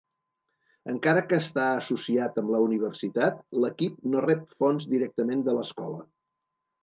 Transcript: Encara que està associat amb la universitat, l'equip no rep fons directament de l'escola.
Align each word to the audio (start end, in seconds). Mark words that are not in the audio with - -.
Encara 0.91 1.21
que 1.33 1.37
està 1.41 1.65
associat 1.81 2.39
amb 2.41 2.53
la 2.55 2.61
universitat, 2.63 3.37
l'equip 3.65 4.01
no 4.15 4.23
rep 4.27 4.49
fons 4.63 4.87
directament 4.95 5.45
de 5.49 5.55
l'escola. 5.59 6.01